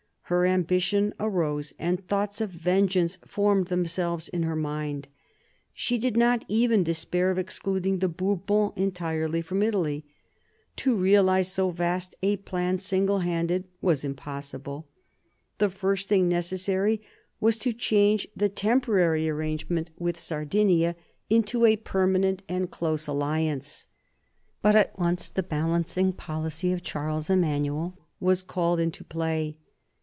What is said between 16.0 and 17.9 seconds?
thing necessary was to